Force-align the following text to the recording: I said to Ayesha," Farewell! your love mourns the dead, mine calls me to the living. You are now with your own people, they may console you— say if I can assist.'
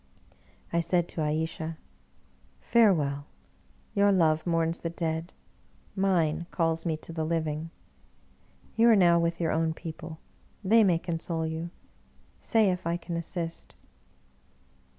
I 0.73 0.79
said 0.79 1.07
to 1.09 1.21
Ayesha," 1.21 1.77
Farewell! 2.73 3.27
your 3.93 4.11
love 4.11 4.47
mourns 4.47 4.79
the 4.79 4.89
dead, 4.89 5.31
mine 5.95 6.47
calls 6.49 6.87
me 6.87 6.97
to 6.97 7.13
the 7.13 7.23
living. 7.23 7.69
You 8.75 8.89
are 8.89 8.95
now 8.95 9.19
with 9.19 9.39
your 9.39 9.51
own 9.51 9.75
people, 9.75 10.17
they 10.63 10.83
may 10.83 10.97
console 10.97 11.45
you— 11.45 11.69
say 12.41 12.71
if 12.71 12.87
I 12.87 12.97
can 12.97 13.15
assist.' 13.15 13.75